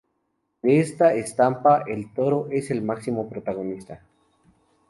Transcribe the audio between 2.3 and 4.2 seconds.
es el máximo protagonista.